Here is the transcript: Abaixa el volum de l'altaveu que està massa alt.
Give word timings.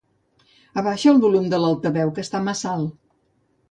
Abaixa 0.83 1.13
el 1.13 1.21
volum 1.27 1.47
de 1.53 1.61
l'altaveu 1.63 2.17
que 2.19 2.27
està 2.29 2.45
massa 2.51 2.77
alt. 2.77 3.01